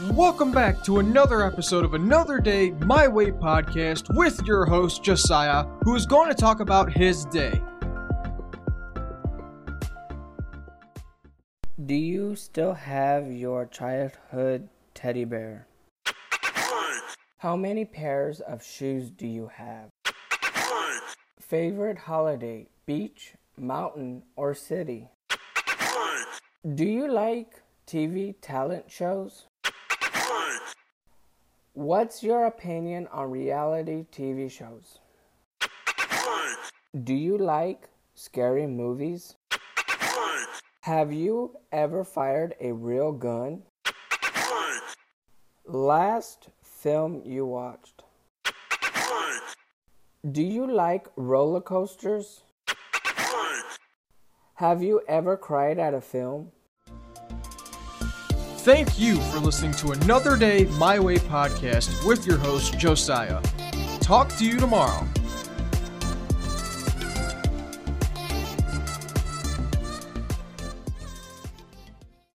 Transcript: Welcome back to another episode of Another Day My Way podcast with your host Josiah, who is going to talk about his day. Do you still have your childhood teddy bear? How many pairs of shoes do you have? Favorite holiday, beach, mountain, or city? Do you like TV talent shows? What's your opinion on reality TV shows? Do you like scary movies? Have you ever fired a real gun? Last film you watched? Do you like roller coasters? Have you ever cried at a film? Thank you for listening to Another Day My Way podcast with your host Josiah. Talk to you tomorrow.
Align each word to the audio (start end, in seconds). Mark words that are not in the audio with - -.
Welcome 0.00 0.50
back 0.50 0.82
to 0.84 0.98
another 0.98 1.44
episode 1.44 1.84
of 1.84 1.94
Another 1.94 2.40
Day 2.40 2.72
My 2.72 3.06
Way 3.06 3.30
podcast 3.30 4.12
with 4.16 4.42
your 4.42 4.66
host 4.66 5.04
Josiah, 5.04 5.66
who 5.82 5.94
is 5.94 6.04
going 6.04 6.28
to 6.28 6.34
talk 6.34 6.58
about 6.58 6.92
his 6.92 7.24
day. 7.26 7.62
Do 11.86 11.94
you 11.94 12.34
still 12.34 12.74
have 12.74 13.30
your 13.30 13.66
childhood 13.66 14.68
teddy 14.94 15.24
bear? 15.24 15.68
How 17.38 17.54
many 17.54 17.84
pairs 17.84 18.40
of 18.40 18.64
shoes 18.64 19.10
do 19.10 19.28
you 19.28 19.48
have? 19.54 19.90
Favorite 21.38 21.98
holiday, 21.98 22.66
beach, 22.84 23.34
mountain, 23.56 24.24
or 24.34 24.54
city? 24.54 25.08
Do 26.74 26.84
you 26.84 27.06
like 27.12 27.62
TV 27.86 28.34
talent 28.42 28.90
shows? 28.90 29.46
What's 31.74 32.22
your 32.22 32.46
opinion 32.46 33.08
on 33.12 33.30
reality 33.30 34.06
TV 34.12 34.50
shows? 34.50 34.98
Do 37.02 37.14
you 37.14 37.36
like 37.36 37.88
scary 38.14 38.66
movies? 38.66 39.34
Have 40.82 41.12
you 41.12 41.56
ever 41.72 42.04
fired 42.04 42.54
a 42.60 42.72
real 42.72 43.10
gun? 43.10 43.62
Last 45.66 46.48
film 46.62 47.22
you 47.24 47.44
watched? 47.46 48.02
Do 50.30 50.42
you 50.42 50.70
like 50.70 51.08
roller 51.16 51.60
coasters? 51.60 52.42
Have 54.54 54.82
you 54.82 55.02
ever 55.08 55.36
cried 55.36 55.78
at 55.78 55.92
a 55.92 56.00
film? 56.00 56.52
Thank 58.64 58.98
you 58.98 59.16
for 59.16 59.40
listening 59.40 59.72
to 59.72 59.92
Another 59.92 60.38
Day 60.38 60.64
My 60.78 60.98
Way 60.98 61.16
podcast 61.16 62.06
with 62.06 62.26
your 62.26 62.38
host 62.38 62.78
Josiah. 62.78 63.42
Talk 64.00 64.34
to 64.36 64.44
you 64.46 64.58
tomorrow. 64.58 65.06